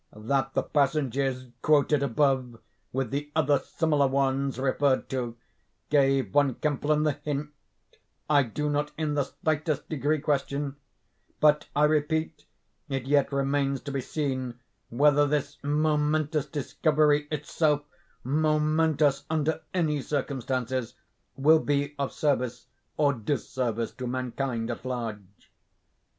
[0.15, 2.57] That the passages quoted above,
[2.91, 5.37] with the other similar ones referred to,
[5.91, 7.51] gave Von Kempelen the hint,
[8.27, 10.75] I do not in the slightest degree question;
[11.39, 12.45] but I repeat,
[12.89, 14.59] it yet remains to be seen
[14.89, 17.83] whether this momentous discovery itself
[18.23, 20.95] (momentous under any circumstances)
[21.35, 22.65] will be of service
[22.97, 25.51] or disservice to mankind at large.